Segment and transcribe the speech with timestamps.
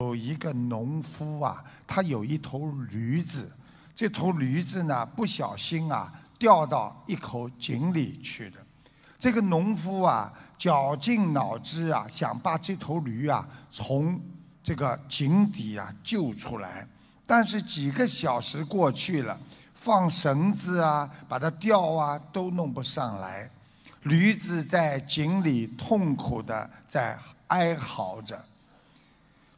[0.00, 3.52] 有一个农夫啊，他有一头驴子，
[3.94, 8.56] 这头驴子呢不小心啊掉到一口井里去了。
[9.18, 14.18] 这个农夫啊绞尽脑汁啊想把这头驴啊从
[14.62, 16.86] 这个井底啊救出来，
[17.26, 19.38] 但是几个小时过去了，
[19.74, 23.50] 放绳子啊把它吊啊都弄不上来，
[24.04, 28.42] 驴子在井里痛苦的在哀嚎着。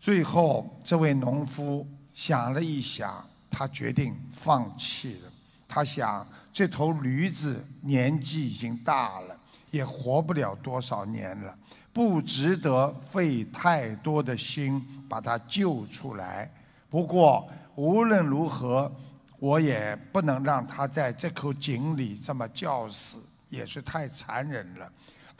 [0.00, 5.30] 最后，这位农夫想了一想，他决定放弃了。
[5.66, 9.36] 他想，这头驴子年纪已经大了，
[9.70, 11.56] 也活不了多少年了，
[11.92, 16.50] 不值得费太多的心把它救出来。
[16.88, 18.90] 不过，无论如何，
[19.38, 23.18] 我也不能让它在这口井里这么叫死，
[23.50, 24.90] 也是太残忍了。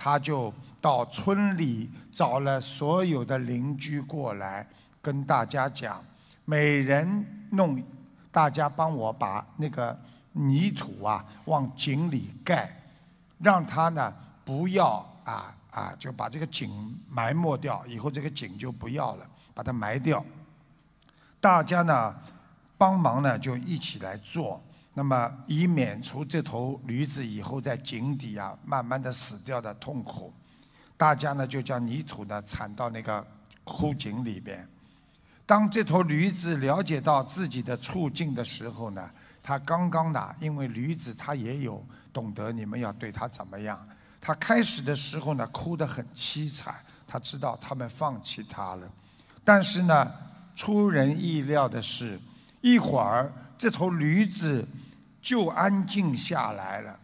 [0.00, 4.64] 他就到村里找了所有的邻居过来，
[5.02, 6.00] 跟大家讲，
[6.44, 7.82] 每人弄，
[8.30, 9.98] 大家帮我把那个
[10.30, 12.70] 泥土啊往井里盖，
[13.40, 16.70] 让他呢不要啊啊就把这个井
[17.10, 20.24] 埋没掉，以后这个井就不要了，把它埋掉。
[21.40, 22.14] 大家呢
[22.76, 24.62] 帮忙呢就一起来做。
[24.98, 30.32] 那么，以免除这头驴子以后在井底啊慢慢的死掉的痛苦，
[30.96, 33.24] 大家呢就将泥土呢铲到那个
[33.62, 34.68] 枯井里边。
[35.46, 39.08] 当这头驴子了解到自己的处境的时候呢，
[39.40, 41.80] 它刚刚呢，因为驴子它也有
[42.12, 43.80] 懂得你们要对它怎么样。
[44.20, 46.74] 它开始的时候呢哭得很凄惨，
[47.06, 48.90] 它知道他们放弃它了。
[49.44, 50.10] 但是呢，
[50.56, 52.18] 出人意料的是，
[52.62, 54.66] 一会儿这头驴子。
[55.20, 56.98] 就安静下来了。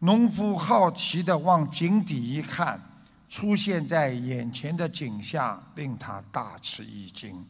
[0.00, 2.80] 农夫好奇地往井底一看，
[3.28, 7.44] 出现在眼前的景象令他大吃一惊。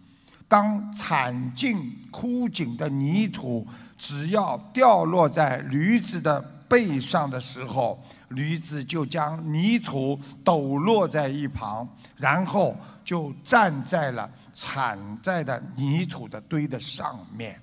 [0.48, 3.64] 当铲尽枯井的泥土
[3.96, 17.60] 只要掉落在驴子的背上的时候，驴子就将泥土抖落在一旁，然后就站在了铲在的泥土的堆的上面。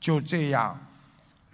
[0.00, 0.78] 就这样。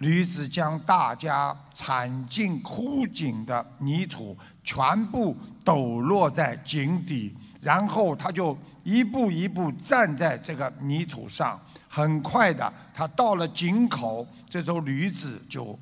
[0.01, 11.59] 驴子将大家铲进枯井的泥土全部抖落在井底，然后他就一步一步站在这个泥土上。
[11.87, 15.77] 很快的，他到了井口，这头驴子就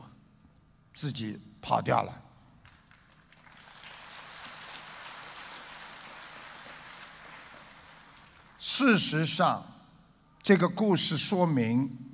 [0.94, 2.14] 自己跑掉了。
[8.58, 9.64] 事实上，
[10.44, 12.09] 这个故事说明。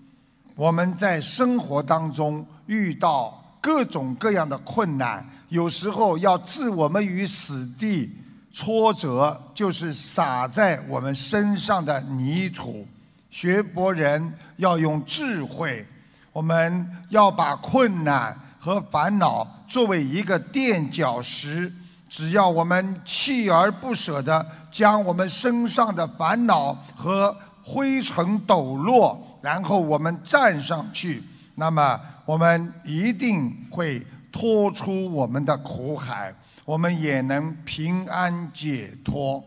[0.56, 8.10] 我们在生活当中遇到各种各样的困难，有时候要置我们于死地，
[8.54, 12.88] 挫折就是撒在我们身上的泥土。
[13.30, 15.86] 学博人要用智慧，
[16.32, 21.70] 我们要把困难和烦恼作为一个垫脚石，
[22.10, 29.22] 只要我们锲而不舍地将我们身上的烦恼和灰尘抖落。
[29.46, 31.22] 然后我们站上去，
[31.54, 34.02] 那么我们一定会
[34.32, 36.34] 脱出我们的苦海，
[36.66, 39.44] 我们也能平安解脱。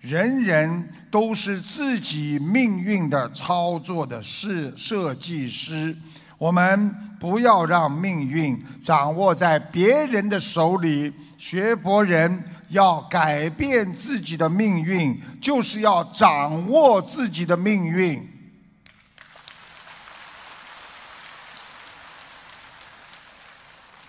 [0.00, 5.94] 人人都是自己命运的操作的设设计师，
[6.38, 6.90] 我们
[7.20, 11.12] 不要让命运掌握在别人的手里。
[11.36, 18.26] 学佛人要改变自己的命运，就是要掌握自己的命运。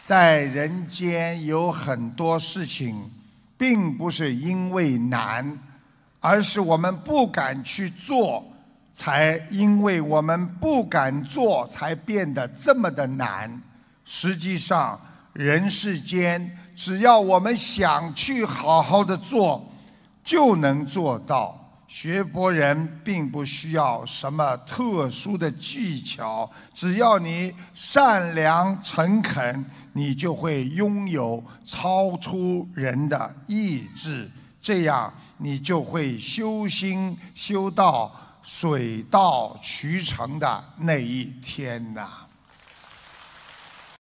[0.04, 3.10] 在人间有很多事情，
[3.58, 5.58] 并不是因为难，
[6.20, 8.46] 而是我们不敢去做，
[8.92, 13.62] 才因为我们不敢做，才变得这么的难。
[14.04, 15.00] 实际上，
[15.32, 19.72] 人世间只要我们想去好好的做，
[20.22, 21.63] 就能做到。
[21.96, 29.64] 学佛人并不需要什么特殊的技巧，只要你善良诚恳，
[29.94, 34.28] 你就会拥有超出人的意志，
[34.60, 38.12] 这样你就会修心修到
[38.42, 42.10] 水到渠成的那一天呐。